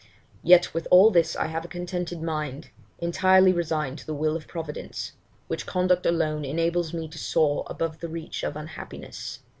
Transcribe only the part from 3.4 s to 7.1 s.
resigned to the will of Providence, which conduct alone enables me